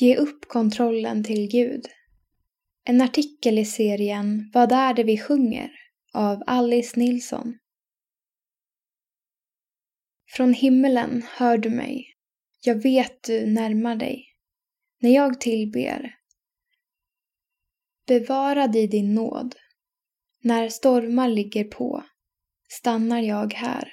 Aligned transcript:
Ge 0.00 0.16
upp 0.16 0.48
kontrollen 0.48 1.24
till 1.24 1.48
Gud. 1.48 1.86
En 2.84 3.00
artikel 3.00 3.58
i 3.58 3.64
serien 3.64 4.50
Vad 4.54 4.72
är 4.72 4.94
det 4.94 5.04
vi 5.04 5.18
sjunger? 5.18 5.70
av 6.12 6.42
Alice 6.46 7.00
Nilsson. 7.00 7.58
Från 10.36 10.54
himmelen 10.54 11.22
hör 11.36 11.58
du 11.58 11.70
mig. 11.70 12.14
Jag 12.60 12.82
vet 12.82 13.22
du 13.22 13.46
närmar 13.46 13.96
dig. 13.96 14.26
När 15.00 15.10
jag 15.10 15.40
tillber. 15.40 16.14
Bevarad 18.06 18.76
i 18.76 18.86
din 18.86 19.14
nåd. 19.14 19.54
När 20.40 20.68
stormar 20.68 21.28
ligger 21.28 21.64
på 21.64 22.04
stannar 22.68 23.22
jag 23.22 23.54
här. 23.54 23.92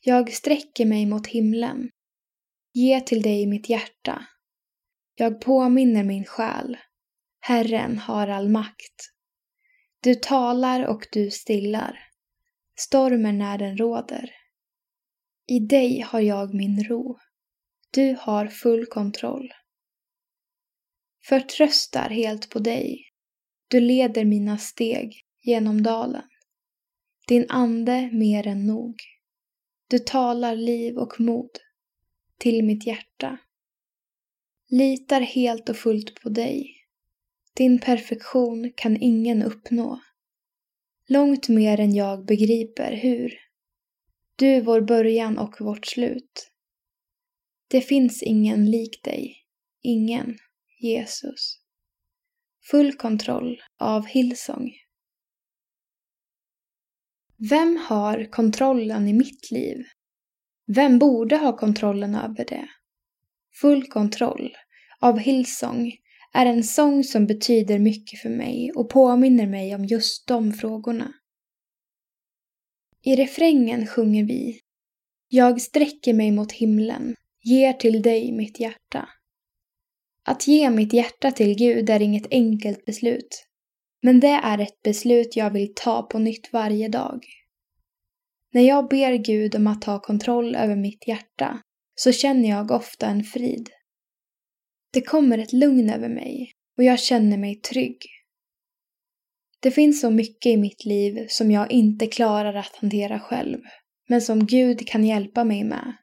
Jag 0.00 0.32
sträcker 0.32 0.86
mig 0.86 1.06
mot 1.06 1.26
himlen. 1.26 1.90
Ge 2.72 3.00
till 3.00 3.22
dig 3.22 3.46
mitt 3.46 3.68
hjärta. 3.68 4.26
Jag 5.20 5.40
påminner 5.40 6.04
min 6.04 6.24
själ. 6.24 6.76
Herren 7.40 7.98
har 7.98 8.28
all 8.28 8.48
makt. 8.48 9.12
Du 10.00 10.14
talar 10.14 10.86
och 10.86 11.06
du 11.12 11.30
stillar. 11.30 11.98
Stormen 12.76 13.38
när 13.38 13.58
den 13.58 13.76
råder. 13.76 14.30
I 15.46 15.58
dig 15.58 16.00
har 16.00 16.20
jag 16.20 16.54
min 16.54 16.84
ro. 16.84 17.18
Du 17.90 18.16
har 18.20 18.46
full 18.46 18.86
kontroll. 18.86 19.52
Förtröstar 21.24 22.10
helt 22.10 22.50
på 22.50 22.58
dig. 22.58 23.04
Du 23.68 23.80
leder 23.80 24.24
mina 24.24 24.58
steg 24.58 25.24
genom 25.42 25.82
dalen. 25.82 26.28
Din 27.28 27.46
ande 27.48 28.10
mer 28.12 28.46
än 28.46 28.66
nog. 28.66 28.96
Du 29.88 29.98
talar 29.98 30.56
liv 30.56 30.96
och 30.96 31.20
mod 31.20 31.50
till 32.38 32.64
mitt 32.64 32.86
hjärta. 32.86 33.38
Litar 34.70 35.20
helt 35.20 35.68
och 35.68 35.76
fullt 35.76 36.22
på 36.22 36.28
dig. 36.28 36.74
Din 37.54 37.78
perfektion 37.78 38.72
kan 38.76 38.96
ingen 38.96 39.42
uppnå. 39.42 40.00
Långt 41.08 41.48
mer 41.48 41.80
än 41.80 41.94
jag 41.94 42.24
begriper 42.26 42.92
hur. 42.92 43.34
Du 44.36 44.46
är 44.46 44.62
vår 44.62 44.80
början 44.80 45.38
och 45.38 45.60
vårt 45.60 45.86
slut. 45.86 46.50
Det 47.68 47.80
finns 47.80 48.22
ingen 48.22 48.70
lik 48.70 49.04
dig. 49.04 49.36
Ingen, 49.82 50.38
Jesus. 50.80 51.58
Full 52.70 52.92
kontroll 52.92 53.62
av 53.78 54.06
Hillsong. 54.06 54.72
Vem 57.50 57.76
har 57.76 58.30
kontrollen 58.30 59.08
i 59.08 59.12
mitt 59.12 59.50
liv? 59.50 59.84
Vem 60.66 60.98
borde 60.98 61.36
ha 61.36 61.56
kontrollen 61.56 62.14
över 62.14 62.44
det? 62.44 62.68
Full 63.60 63.86
kontroll 63.86 64.56
av 65.00 65.18
Hillsong 65.18 65.92
är 66.34 66.46
en 66.46 66.64
sång 66.64 67.04
som 67.04 67.26
betyder 67.26 67.78
mycket 67.78 68.20
för 68.20 68.28
mig 68.30 68.72
och 68.74 68.90
påminner 68.90 69.46
mig 69.46 69.74
om 69.74 69.84
just 69.84 70.26
de 70.26 70.52
frågorna. 70.52 71.12
I 73.04 73.16
refrängen 73.16 73.86
sjunger 73.86 74.24
vi 74.24 74.60
Jag 75.28 75.60
sträcker 75.60 76.14
mig 76.14 76.30
mot 76.30 76.52
himlen, 76.52 77.14
ger 77.42 77.72
till 77.72 78.02
dig 78.02 78.32
mitt 78.32 78.60
hjärta. 78.60 79.08
Att 80.24 80.46
ge 80.46 80.70
mitt 80.70 80.92
hjärta 80.92 81.30
till 81.30 81.56
Gud 81.56 81.90
är 81.90 82.02
inget 82.02 82.26
enkelt 82.30 82.84
beslut. 82.84 83.44
Men 84.02 84.20
det 84.20 84.40
är 84.42 84.58
ett 84.58 84.82
beslut 84.82 85.36
jag 85.36 85.50
vill 85.50 85.74
ta 85.74 86.02
på 86.02 86.18
nytt 86.18 86.52
varje 86.52 86.88
dag. 86.88 87.24
När 88.52 88.62
jag 88.62 88.88
ber 88.88 89.12
Gud 89.12 89.54
om 89.54 89.66
att 89.66 89.82
ta 89.82 90.00
kontroll 90.00 90.56
över 90.56 90.76
mitt 90.76 91.08
hjärta 91.08 91.62
så 92.00 92.12
känner 92.12 92.48
jag 92.48 92.70
ofta 92.70 93.06
en 93.06 93.24
frid. 93.24 93.70
Det 94.92 95.00
kommer 95.00 95.38
ett 95.38 95.52
lugn 95.52 95.90
över 95.90 96.08
mig 96.08 96.52
och 96.76 96.84
jag 96.84 97.00
känner 97.00 97.38
mig 97.38 97.60
trygg. 97.60 97.98
Det 99.60 99.70
finns 99.70 100.00
så 100.00 100.10
mycket 100.10 100.50
i 100.50 100.56
mitt 100.56 100.84
liv 100.84 101.26
som 101.28 101.50
jag 101.50 101.70
inte 101.70 102.06
klarar 102.06 102.54
att 102.54 102.76
hantera 102.76 103.20
själv, 103.20 103.58
men 104.08 104.22
som 104.22 104.46
Gud 104.46 104.88
kan 104.88 105.04
hjälpa 105.04 105.44
mig 105.44 105.64
med. 105.64 105.96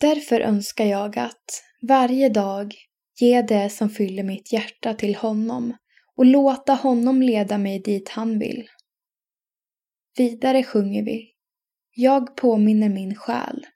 Därför 0.00 0.40
önskar 0.40 0.84
jag 0.84 1.18
att 1.18 1.62
varje 1.88 2.28
dag 2.28 2.74
ge 3.20 3.42
det 3.42 3.70
som 3.70 3.90
fyller 3.90 4.22
mitt 4.22 4.52
hjärta 4.52 4.94
till 4.94 5.14
honom 5.14 5.76
och 6.16 6.26
låta 6.26 6.74
honom 6.74 7.22
leda 7.22 7.58
mig 7.58 7.80
dit 7.80 8.08
han 8.08 8.38
vill. 8.38 8.68
Vidare 10.16 10.64
sjunger 10.64 11.04
vi 11.04 11.32
Jag 11.94 12.36
påminner 12.36 12.88
min 12.88 13.14
själ, 13.14 13.66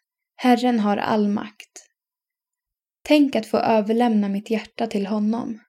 Herren 0.42 0.80
har 0.80 0.96
all 0.96 1.28
makt. 1.28 1.86
Tänk 3.02 3.36
att 3.36 3.46
få 3.46 3.58
överlämna 3.58 4.28
mitt 4.28 4.50
hjärta 4.50 4.86
till 4.86 5.06
honom. 5.06 5.60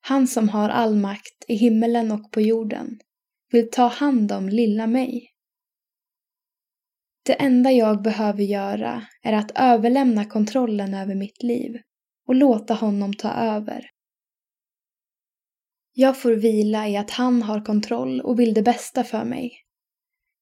Han 0.00 0.26
som 0.26 0.48
har 0.48 0.68
all 0.68 0.96
makt 0.96 1.44
i 1.48 1.54
himmelen 1.54 2.12
och 2.12 2.32
på 2.32 2.40
jorden 2.40 2.98
vill 3.52 3.70
ta 3.70 3.86
hand 3.86 4.32
om 4.32 4.48
lilla 4.48 4.86
mig. 4.86 5.30
Det 7.26 7.32
enda 7.32 7.72
jag 7.72 8.02
behöver 8.02 8.42
göra 8.42 9.06
är 9.22 9.32
att 9.32 9.50
överlämna 9.54 10.24
kontrollen 10.24 10.94
över 10.94 11.14
mitt 11.14 11.42
liv 11.42 11.80
och 12.28 12.34
låta 12.34 12.74
honom 12.74 13.14
ta 13.14 13.30
över. 13.32 13.90
Jag 15.92 16.20
får 16.20 16.32
vila 16.32 16.88
i 16.88 16.96
att 16.96 17.10
han 17.10 17.42
har 17.42 17.64
kontroll 17.64 18.20
och 18.20 18.40
vill 18.40 18.54
det 18.54 18.62
bästa 18.62 19.04
för 19.04 19.24
mig. 19.24 19.52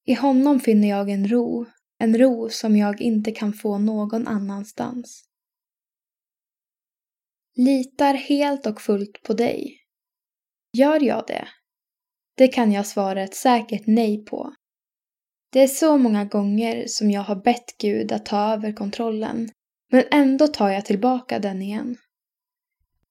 I 0.05 0.13
honom 0.13 0.59
finner 0.59 0.89
jag 0.89 1.09
en 1.09 1.27
ro, 1.27 1.65
en 2.03 2.17
ro 2.17 2.49
som 2.49 2.77
jag 2.77 3.01
inte 3.01 3.31
kan 3.31 3.53
få 3.53 3.77
någon 3.77 4.27
annanstans. 4.27 5.23
Litar 7.55 8.13
helt 8.13 8.65
och 8.65 8.81
fullt 8.81 9.23
på 9.23 9.33
dig. 9.33 9.77
Gör 10.77 11.03
jag 11.03 11.23
det? 11.27 11.47
Det 12.37 12.47
kan 12.47 12.71
jag 12.71 12.87
svara 12.87 13.23
ett 13.23 13.35
säkert 13.35 13.87
nej 13.87 14.25
på. 14.25 14.53
Det 15.51 15.59
är 15.59 15.67
så 15.67 15.97
många 15.97 16.25
gånger 16.25 16.83
som 16.87 17.11
jag 17.11 17.21
har 17.21 17.35
bett 17.35 17.77
Gud 17.77 18.11
att 18.11 18.25
ta 18.25 18.53
över 18.53 18.73
kontrollen, 18.73 19.49
men 19.91 20.03
ändå 20.11 20.47
tar 20.47 20.69
jag 20.69 20.85
tillbaka 20.85 21.39
den 21.39 21.61
igen. 21.61 21.97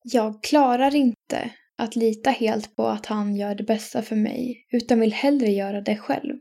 Jag 0.04 0.42
klarar 0.42 0.94
inte 0.94 1.50
att 1.76 1.96
lita 1.96 2.30
helt 2.30 2.76
på 2.76 2.86
att 2.86 3.06
han 3.06 3.36
gör 3.36 3.54
det 3.54 3.64
bästa 3.64 4.02
för 4.02 4.16
mig, 4.16 4.66
utan 4.72 5.00
vill 5.00 5.12
hellre 5.12 5.50
göra 5.50 5.80
det 5.80 5.96
själv. 5.96 6.38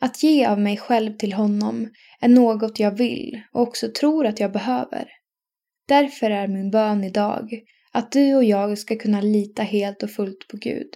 Att 0.00 0.22
ge 0.22 0.46
av 0.46 0.60
mig 0.60 0.76
själv 0.76 1.16
till 1.16 1.32
honom 1.32 1.90
är 2.20 2.28
något 2.28 2.80
jag 2.80 2.90
vill 2.90 3.42
och 3.52 3.62
också 3.62 3.88
tror 4.00 4.26
att 4.26 4.40
jag 4.40 4.52
behöver. 4.52 5.08
Därför 5.88 6.30
är 6.30 6.48
min 6.48 6.70
bön 6.70 7.04
idag 7.04 7.50
att 7.92 8.12
du 8.12 8.34
och 8.34 8.44
jag 8.44 8.78
ska 8.78 8.96
kunna 8.96 9.20
lita 9.20 9.62
helt 9.62 10.02
och 10.02 10.10
fullt 10.10 10.48
på 10.48 10.56
Gud. 10.56 10.88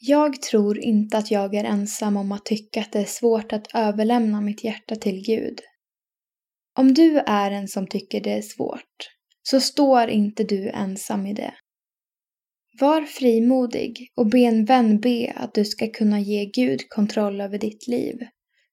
Jag 0.00 0.42
tror 0.42 0.78
inte 0.78 1.18
att 1.18 1.30
jag 1.30 1.54
är 1.54 1.64
ensam 1.64 2.16
om 2.16 2.32
att 2.32 2.44
tycka 2.44 2.80
att 2.80 2.92
det 2.92 2.98
är 2.98 3.04
svårt 3.04 3.52
att 3.52 3.74
överlämna 3.74 4.40
mitt 4.40 4.64
hjärta 4.64 4.96
till 4.96 5.24
Gud. 5.26 5.60
Om 6.74 6.94
du 6.94 7.18
är 7.18 7.50
en 7.50 7.68
som 7.68 7.86
tycker 7.86 8.20
det 8.20 8.32
är 8.32 8.42
svårt, 8.42 9.10
så 9.42 9.60
står 9.60 10.08
inte 10.08 10.44
du 10.44 10.68
ensam 10.68 11.26
i 11.26 11.34
det. 11.34 11.54
Var 12.80 13.02
frimodig 13.02 14.12
och 14.14 14.26
be 14.26 14.38
en 14.38 14.64
vän 14.64 15.00
be 15.00 15.32
att 15.36 15.54
du 15.54 15.64
ska 15.64 15.90
kunna 15.90 16.20
ge 16.20 16.44
Gud 16.44 16.88
kontroll 16.88 17.40
över 17.40 17.58
ditt 17.58 17.88
liv, 17.88 18.18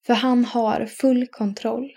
för 0.06 0.14
han 0.14 0.46
har 0.46 0.86
full 0.86 1.28
kontroll. 1.28 1.92